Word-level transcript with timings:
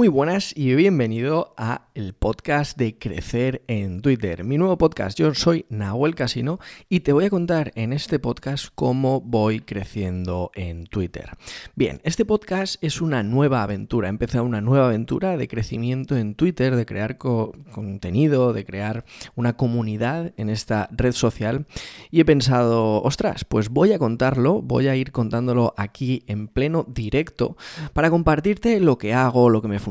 Muy 0.00 0.08
buenas 0.08 0.56
y 0.56 0.74
bienvenido 0.76 1.52
a 1.58 1.90
el 1.94 2.14
podcast 2.14 2.78
de 2.78 2.96
Crecer 2.96 3.62
en 3.66 4.00
Twitter. 4.00 4.44
Mi 4.44 4.56
nuevo 4.56 4.78
podcast, 4.78 5.18
yo 5.18 5.34
soy 5.34 5.66
Nahuel 5.68 6.14
Casino 6.14 6.58
y 6.88 7.00
te 7.00 7.12
voy 7.12 7.26
a 7.26 7.30
contar 7.30 7.70
en 7.74 7.92
este 7.92 8.18
podcast 8.18 8.68
cómo 8.74 9.20
voy 9.20 9.60
creciendo 9.60 10.52
en 10.54 10.86
Twitter. 10.86 11.36
Bien, 11.74 12.00
este 12.02 12.24
podcast 12.24 12.82
es 12.82 13.02
una 13.02 13.22
nueva 13.22 13.62
aventura, 13.62 14.08
he 14.08 14.10
empezado 14.10 14.44
una 14.44 14.62
nueva 14.62 14.86
aventura 14.86 15.36
de 15.36 15.48
crecimiento 15.48 16.16
en 16.16 16.34
Twitter, 16.34 16.76
de 16.76 16.86
crear 16.86 17.18
contenido, 17.18 18.54
de 18.54 18.64
crear 18.64 19.04
una 19.34 19.58
comunidad 19.58 20.32
en 20.38 20.48
esta 20.48 20.88
red 20.92 21.12
social 21.12 21.66
y 22.10 22.20
he 22.20 22.24
pensado, 22.24 23.02
ostras, 23.02 23.44
pues 23.44 23.68
voy 23.68 23.92
a 23.92 23.98
contarlo, 23.98 24.62
voy 24.62 24.88
a 24.88 24.96
ir 24.96 25.12
contándolo 25.12 25.74
aquí 25.76 26.22
en 26.26 26.48
pleno 26.48 26.86
directo 26.88 27.58
para 27.92 28.08
compartirte 28.08 28.80
lo 28.80 28.96
que 28.96 29.12
hago, 29.12 29.50
lo 29.50 29.60
que 29.60 29.68
me 29.68 29.78
funciona, 29.78 29.89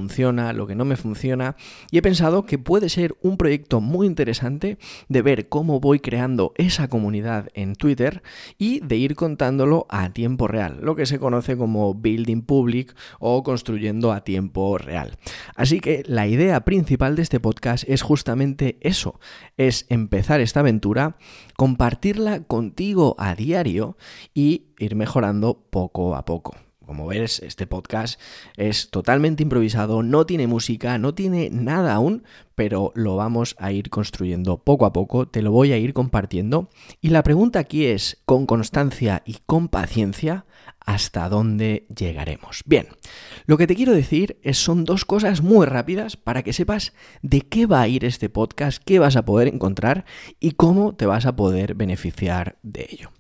lo 0.54 0.68
que 0.68 0.76
no 0.76 0.86
me 0.86 0.96
funciona, 0.96 1.56
y 1.92 1.98
he 1.98 2.02
pensado 2.02 2.46
que 2.46 2.57
puede 2.57 2.90
ser 2.90 3.16
un 3.21 3.38
proyecto 3.38 3.82
muy 3.82 4.07
interesante 4.07 4.78
de 5.07 5.21
ver 5.21 5.50
cómo 5.50 5.80
voy 5.80 6.00
creando 6.00 6.54
esa 6.56 6.88
comunidad 6.88 7.50
en 7.54 7.76
Twitter 7.76 8.21
y 8.57 8.80
de 8.80 8.96
ir 8.96 9.16
contándolo 9.16 9.86
a 9.90 10.12
tiempo 10.12 10.48
real, 10.48 10.80
lo 10.82 10.96
que 10.96 11.06
se 11.06 11.20
conoce 11.20 11.57
como 11.57 11.93
building 11.93 12.42
public 12.42 12.96
o 13.20 13.43
construyendo 13.43 14.12
a 14.12 14.24
tiempo 14.24 14.78
real. 14.78 15.18
Así 15.56 15.80
que 15.80 16.04
la 16.06 16.28
idea 16.28 16.64
principal 16.66 17.16
de 17.16 17.21
este 17.21 17.40
podcast 17.40 17.84
es 17.88 18.02
justamente 18.02 18.78
eso, 18.82 19.20
es 19.57 19.86
empezar 19.90 20.42
esta 20.42 20.62
aventura, 20.62 21.18
compartirla 21.56 22.43
contigo 22.43 23.16
a 23.18 23.36
diario 23.36 23.98
y 24.34 24.68
ir 24.78 24.96
mejorando 24.96 25.66
poco 25.70 26.16
a 26.16 26.26
poco. 26.26 26.68
Como 26.89 27.06
ves, 27.06 27.39
este 27.43 27.68
podcast 27.68 28.20
es 28.57 28.89
totalmente 28.89 29.43
improvisado, 29.43 30.02
no 30.02 30.25
tiene 30.25 30.48
música, 30.48 30.98
no 30.98 31.14
tiene 31.14 31.52
nada 31.52 31.93
aún, 31.93 32.23
pero 32.56 32.92
lo 32.95 33.16
vamos 33.16 33.56
a 33.59 33.72
ir 33.72 33.92
construyendo 33.92 34.58
poco 34.58 34.88
a 34.88 34.92
poco, 34.92 35.28
te 35.28 35.44
lo 35.44 35.52
voy 35.52 35.72
a 35.72 35.78
ir 35.78 35.94
compartiendo. 35.94 36.67
Y 37.00 37.10
la 37.10 37.22
pregunta 37.22 37.60
aquí 37.60 37.86
es, 37.86 38.17
con 38.26 38.48
constancia 38.48 39.22
y 39.23 39.38
con 39.45 39.67
paciencia, 39.67 40.45
¿hasta 40.90 41.30
dónde 41.30 41.86
llegaremos? 41.95 42.64
Bien, 42.66 42.88
lo 43.45 43.59
que 43.59 43.68
te 43.68 43.76
quiero 43.76 43.94
decir 43.94 44.40
es, 44.42 44.58
son 44.58 44.86
dos 44.86 45.06
cosas 45.06 45.44
muy 45.44 45.68
rápidas 45.68 46.18
para 46.18 46.42
que 46.42 46.52
sepas 46.52 46.94
de 47.22 47.42
qué 47.42 47.68
va 47.68 47.82
a 47.82 47.88
ir 47.88 48.06
este 48.06 48.28
podcast, 48.28 48.82
qué 48.84 48.98
vas 48.98 49.16
a 49.16 49.23
poder 49.23 49.50
encontrar 49.50 50.06
y 50.40 50.54
cómo 50.54 50.95
te 50.95 51.06
vas 51.06 51.28
a 51.28 51.36
poder 51.36 51.76
beneficiar 51.76 52.58
de 52.64 52.88
ello. 52.90 53.12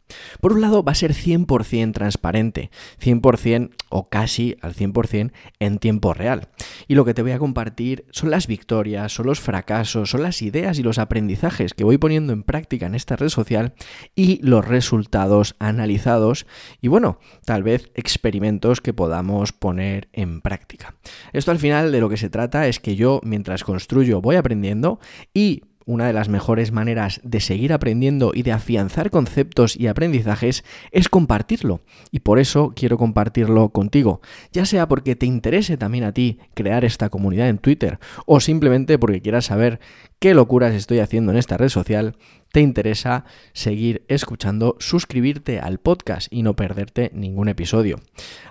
Por 0.41 0.53
un 0.53 0.61
lado, 0.61 0.83
va 0.83 0.93
a 0.93 0.95
ser 0.95 1.13
100% 1.13 1.93
transparente, 1.93 2.71
100% 2.99 3.69
o 3.89 4.09
casi 4.09 4.57
al 4.61 4.73
100% 4.73 5.31
en 5.59 5.77
tiempo 5.77 6.13
real. 6.13 6.49
Y 6.87 6.95
lo 6.95 7.05
que 7.05 7.13
te 7.13 7.21
voy 7.21 7.31
a 7.31 7.39
compartir 7.39 8.05
son 8.09 8.31
las 8.31 8.47
victorias, 8.47 9.13
son 9.13 9.27
los 9.27 9.39
fracasos, 9.39 10.09
son 10.09 10.23
las 10.23 10.41
ideas 10.41 10.79
y 10.79 10.83
los 10.83 10.97
aprendizajes 10.97 11.75
que 11.75 11.83
voy 11.83 11.97
poniendo 11.97 12.33
en 12.33 12.41
práctica 12.41 12.87
en 12.87 12.95
esta 12.95 13.15
red 13.15 13.29
social 13.29 13.73
y 14.15 14.39
los 14.41 14.67
resultados 14.67 15.55
analizados 15.59 16.47
y 16.81 16.87
bueno, 16.87 17.19
tal 17.59 17.63
vez 17.65 17.91
experimentos 17.93 18.79
que 18.79 18.93
podamos 18.93 19.51
poner 19.51 20.07
en 20.13 20.39
práctica. 20.39 20.95
Esto 21.33 21.51
al 21.51 21.59
final 21.59 21.91
de 21.91 21.99
lo 21.99 22.07
que 22.07 22.15
se 22.15 22.29
trata 22.29 22.69
es 22.69 22.79
que 22.79 22.95
yo 22.95 23.19
mientras 23.21 23.65
construyo 23.65 24.21
voy 24.21 24.37
aprendiendo 24.37 25.01
y 25.33 25.63
una 25.85 26.07
de 26.07 26.13
las 26.13 26.29
mejores 26.29 26.71
maneras 26.71 27.19
de 27.23 27.41
seguir 27.41 27.73
aprendiendo 27.73 28.31
y 28.33 28.43
de 28.43 28.53
afianzar 28.53 29.09
conceptos 29.09 29.75
y 29.75 29.87
aprendizajes 29.87 30.63
es 30.91 31.09
compartirlo. 31.09 31.81
Y 32.11 32.19
por 32.19 32.39
eso 32.39 32.71
quiero 32.75 32.97
compartirlo 32.97 33.69
contigo, 33.69 34.21
ya 34.53 34.65
sea 34.65 34.87
porque 34.87 35.17
te 35.17 35.25
interese 35.25 35.75
también 35.75 36.05
a 36.05 36.13
ti 36.13 36.37
crear 36.53 36.85
esta 36.85 37.09
comunidad 37.09 37.49
en 37.49 37.57
Twitter 37.57 37.99
o 38.25 38.39
simplemente 38.39 38.97
porque 38.97 39.21
quieras 39.21 39.45
saber 39.45 39.81
qué 40.19 40.33
locuras 40.33 40.73
estoy 40.73 40.99
haciendo 40.99 41.31
en 41.31 41.37
esta 41.37 41.57
red 41.57 41.69
social, 41.69 42.15
te 42.51 42.61
interesa 42.61 43.25
seguir 43.53 44.03
escuchando, 44.07 44.75
suscribirte 44.79 45.59
al 45.59 45.79
podcast 45.79 46.27
y 46.31 46.43
no 46.43 46.55
perderte 46.55 47.11
ningún 47.13 47.47
episodio. 47.47 47.99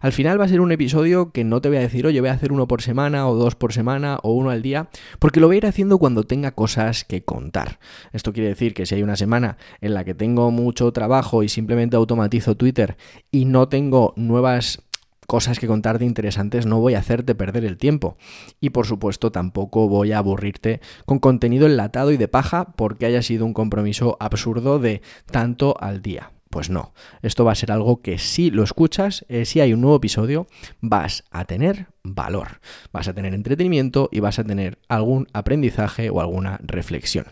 Al 0.00 0.12
final 0.12 0.40
va 0.40 0.44
a 0.44 0.48
ser 0.48 0.60
un 0.60 0.72
episodio 0.72 1.30
que 1.32 1.44
no 1.44 1.60
te 1.60 1.68
voy 1.68 1.78
a 1.78 1.82
decir, 1.82 2.06
oye, 2.06 2.20
voy 2.20 2.30
a 2.30 2.34
hacer 2.34 2.52
uno 2.52 2.68
por 2.68 2.80
semana 2.80 3.28
o 3.28 3.34
dos 3.34 3.54
por 3.54 3.72
semana 3.72 4.18
o 4.22 4.32
uno 4.32 4.50
al 4.50 4.62
día, 4.62 4.88
porque 5.18 5.40
lo 5.40 5.48
voy 5.48 5.56
a 5.56 5.58
ir 5.58 5.66
haciendo 5.66 5.98
cuando 5.98 6.22
tenga 6.22 6.52
cosas 6.52 7.04
que 7.04 7.24
contar. 7.24 7.80
Esto 8.12 8.32
quiere 8.32 8.48
decir 8.48 8.72
que 8.72 8.86
si 8.86 8.94
hay 8.94 9.02
una 9.02 9.16
semana 9.16 9.58
en 9.80 9.94
la 9.94 10.04
que 10.04 10.14
tengo 10.14 10.50
mucho 10.50 10.90
trabajo 10.92 11.42
y 11.42 11.48
simplemente 11.48 11.96
automatizo 11.96 12.56
Twitter 12.56 12.96
y 13.30 13.44
no 13.44 13.68
tengo 13.68 14.14
nuevas 14.16 14.87
cosas 15.28 15.58
que 15.58 15.66
contarte 15.66 16.06
interesantes, 16.06 16.64
no 16.64 16.80
voy 16.80 16.94
a 16.94 17.00
hacerte 17.00 17.34
perder 17.34 17.66
el 17.66 17.76
tiempo. 17.76 18.16
Y 18.60 18.70
por 18.70 18.86
supuesto 18.86 19.30
tampoco 19.30 19.86
voy 19.86 20.12
a 20.12 20.18
aburrirte 20.18 20.80
con 21.04 21.18
contenido 21.18 21.66
enlatado 21.66 22.10
y 22.12 22.16
de 22.16 22.28
paja 22.28 22.72
porque 22.76 23.04
haya 23.04 23.20
sido 23.20 23.44
un 23.44 23.52
compromiso 23.52 24.16
absurdo 24.20 24.78
de 24.78 25.02
tanto 25.30 25.76
al 25.80 26.00
día. 26.00 26.32
Pues 26.48 26.70
no, 26.70 26.94
esto 27.20 27.44
va 27.44 27.52
a 27.52 27.56
ser 27.56 27.70
algo 27.72 28.00
que 28.00 28.16
si 28.16 28.50
lo 28.50 28.62
escuchas, 28.62 29.26
eh, 29.28 29.44
si 29.44 29.60
hay 29.60 29.74
un 29.74 29.82
nuevo 29.82 29.96
episodio, 29.98 30.46
vas 30.80 31.24
a 31.30 31.44
tener 31.44 31.88
valor, 32.02 32.60
vas 32.90 33.06
a 33.06 33.12
tener 33.12 33.34
entretenimiento 33.34 34.08
y 34.10 34.20
vas 34.20 34.38
a 34.38 34.44
tener 34.44 34.78
algún 34.88 35.28
aprendizaje 35.34 36.08
o 36.08 36.22
alguna 36.22 36.58
reflexión. 36.62 37.26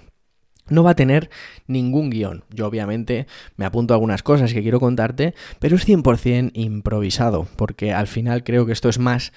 No 0.69 0.83
va 0.83 0.91
a 0.91 0.97
tener 0.97 1.31
ningún 1.67 2.11
guion. 2.11 2.45
Yo 2.51 2.67
obviamente 2.67 3.27
me 3.57 3.65
apunto 3.65 3.95
a 3.95 3.97
algunas 3.97 4.23
cosas 4.23 4.53
que 4.53 4.63
quiero 4.63 4.81
contarte, 4.81 5.35
pero 5.59 5.77
es 5.77 5.87
100% 5.87 6.51
improvisado, 6.55 7.47
porque 7.57 7.93
al 7.93 8.07
final 8.07 8.45
creo 8.45 8.67
que 8.67 8.73
esto 8.73 8.89
es 8.89 8.99
más 8.99 9.33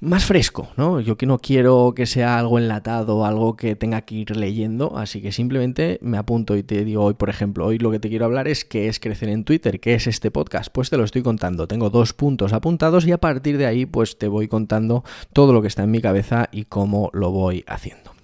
más 0.00 0.24
fresco, 0.24 0.68
¿no? 0.76 1.00
Yo 1.00 1.16
que 1.16 1.26
no 1.26 1.38
quiero 1.38 1.92
que 1.94 2.06
sea 2.06 2.38
algo 2.38 2.58
enlatado, 2.58 3.24
algo 3.24 3.56
que 3.56 3.74
tenga 3.74 4.02
que 4.02 4.14
ir 4.14 4.36
leyendo, 4.36 4.96
así 4.96 5.20
que 5.20 5.32
simplemente 5.32 5.98
me 6.02 6.18
apunto 6.18 6.56
y 6.56 6.62
te 6.62 6.84
digo 6.84 7.04
hoy, 7.04 7.14
por 7.14 7.30
ejemplo, 7.30 7.66
hoy 7.66 7.78
lo 7.78 7.90
que 7.90 7.98
te 7.98 8.08
quiero 8.08 8.24
hablar 8.24 8.46
es 8.46 8.64
qué 8.64 8.88
es 8.88 9.00
crecer 9.00 9.28
en 9.28 9.44
Twitter, 9.44 9.80
qué 9.80 9.94
es 9.94 10.06
este 10.06 10.30
podcast, 10.30 10.70
pues 10.72 10.90
te 10.90 10.96
lo 10.96 11.04
estoy 11.04 11.22
contando, 11.22 11.66
tengo 11.66 11.90
dos 11.90 12.12
puntos 12.12 12.52
apuntados 12.52 13.06
y 13.06 13.12
a 13.12 13.18
partir 13.18 13.58
de 13.58 13.66
ahí 13.66 13.86
pues 13.86 14.18
te 14.18 14.28
voy 14.28 14.46
contando 14.46 15.04
todo 15.32 15.52
lo 15.52 15.62
que 15.62 15.68
está 15.68 15.82
en 15.82 15.90
mi 15.90 16.00
cabeza 16.00 16.48
y 16.52 16.64
cómo 16.64 17.10
lo 17.12 17.30
voy 17.32 17.64
haciendo. 17.66 18.17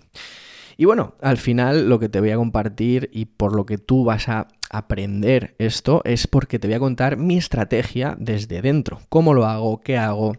Y 0.76 0.84
bueno, 0.84 1.14
al 1.20 1.36
final 1.36 1.88
lo 1.88 1.98
que 1.98 2.08
te 2.08 2.20
voy 2.20 2.30
a 2.30 2.36
compartir 2.36 3.10
y 3.12 3.26
por 3.26 3.54
lo 3.54 3.66
que 3.66 3.78
tú 3.78 4.04
vas 4.04 4.28
a 4.28 4.48
aprender 4.70 5.54
esto 5.58 6.02
es 6.04 6.26
porque 6.26 6.58
te 6.58 6.68
voy 6.68 6.74
a 6.74 6.80
contar 6.80 7.16
mi 7.16 7.36
estrategia 7.36 8.16
desde 8.18 8.62
dentro. 8.62 9.00
¿Cómo 9.08 9.34
lo 9.34 9.46
hago? 9.46 9.80
¿Qué 9.80 9.96
hago? 9.96 10.36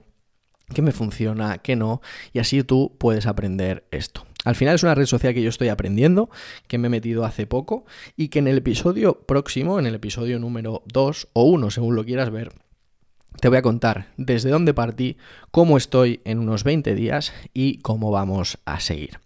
¿Qué 0.73 0.81
me 0.81 0.91
funciona? 0.91 1.59
¿Qué 1.59 1.75
no? 1.75 2.01
Y 2.34 2.40
así 2.40 2.63
tú 2.63 2.96
puedes 2.97 3.28
aprender 3.28 3.85
esto. 3.91 4.25
Al 4.46 4.56
final 4.56 4.75
es 4.75 4.84
una 4.84 4.96
red 4.96 5.06
social 5.06 5.34
que 5.34 5.41
yo 5.41 5.50
estoy 5.50 5.69
aprendiendo, 5.69 6.29
que 6.67 6.78
me 6.78 6.88
he 6.88 6.90
metido 6.90 7.25
hace 7.25 7.47
poco 7.47 7.85
y 8.16 8.28
que 8.29 8.40
en 8.40 8.47
el 8.47 8.57
episodio 8.57 9.22
próximo, 9.25 9.79
en 9.79 9.88
el 9.88 9.96
episodio 9.96 10.40
número 10.40 10.84
2 10.85 11.29
o 11.34 11.44
1, 11.46 11.72
según 11.72 11.96
lo 11.96 12.06
quieras 12.06 12.29
ver, 12.29 12.52
te 13.40 13.50
voy 13.50 13.57
a 13.57 13.62
contar 13.62 14.07
desde 14.18 14.50
dónde 14.50 14.73
partí, 14.73 15.18
cómo 15.51 15.78
estoy 15.78 16.22
en 16.25 16.40
unos 16.40 16.63
20 16.63 16.96
días 16.96 17.34
y 17.53 17.79
cómo 17.79 18.12
vamos 18.12 18.57
a 18.66 18.79
seguir. 18.79 19.19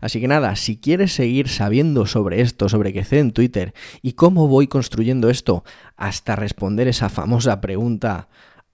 Así 0.00 0.20
que 0.20 0.28
nada, 0.28 0.56
si 0.56 0.76
quieres 0.76 1.12
seguir 1.12 1.48
sabiendo 1.48 2.06
sobre 2.06 2.40
esto, 2.40 2.68
sobre 2.68 2.92
qué 2.92 3.04
sé 3.04 3.18
en 3.18 3.32
Twitter 3.32 3.74
y 4.02 4.12
cómo 4.12 4.48
voy 4.48 4.66
construyendo 4.66 5.30
esto 5.30 5.64
hasta 5.96 6.36
responder 6.36 6.88
esa 6.88 7.08
famosa 7.08 7.60
pregunta 7.60 8.28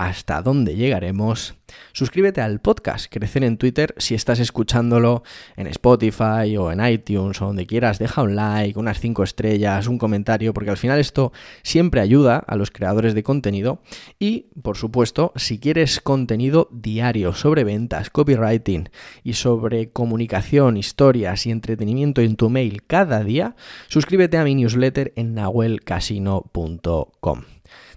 hasta 0.06 0.42
dónde 0.42 0.74
llegaremos, 0.74 1.54
suscríbete 1.92 2.40
al 2.40 2.60
podcast 2.60 3.06
Crecer 3.08 3.44
en 3.44 3.56
Twitter 3.56 3.94
si 3.98 4.14
estás 4.14 4.40
escuchándolo 4.40 5.22
en 5.56 5.66
Spotify 5.68 6.56
o 6.58 6.72
en 6.72 6.84
iTunes 6.84 7.40
o 7.40 7.46
donde 7.46 7.66
quieras. 7.66 7.98
Deja 7.98 8.22
un 8.22 8.34
like, 8.34 8.78
unas 8.78 9.00
5 9.00 9.22
estrellas, 9.22 9.86
un 9.86 9.98
comentario, 9.98 10.52
porque 10.52 10.70
al 10.70 10.76
final 10.76 10.98
esto 10.98 11.32
siempre 11.62 12.00
ayuda 12.00 12.38
a 12.38 12.56
los 12.56 12.70
creadores 12.70 13.14
de 13.14 13.22
contenido. 13.22 13.80
Y, 14.18 14.46
por 14.62 14.76
supuesto, 14.76 15.32
si 15.36 15.58
quieres 15.58 16.00
contenido 16.00 16.68
diario 16.72 17.32
sobre 17.32 17.64
ventas, 17.64 18.10
copywriting 18.10 18.88
y 19.22 19.34
sobre 19.34 19.90
comunicación, 19.90 20.76
historias 20.76 21.46
y 21.46 21.52
entretenimiento 21.52 22.22
en 22.22 22.36
tu 22.36 22.50
mail 22.50 22.82
cada 22.84 23.22
día, 23.22 23.54
suscríbete 23.88 24.36
a 24.36 24.44
mi 24.44 24.54
newsletter 24.54 25.12
en 25.16 25.34
nahuelcasino.com. 25.34 27.42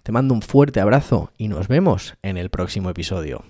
Te 0.06 0.12
mando 0.12 0.36
un 0.36 0.44
fuerte 0.44 0.80
abrazo 0.80 1.32
y 1.36 1.48
nos 1.48 1.68
vemos 1.68 2.14
en 2.22 2.38
el 2.38 2.52
próximo 2.52 2.92
episodio. 2.92 3.44